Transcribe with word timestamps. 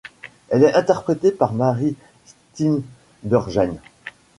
Elle 0.49 0.63
est 0.63 0.73
interprétée 0.73 1.31
par 1.31 1.53
Mary 1.53 1.95
Steenburgen. 2.55 3.77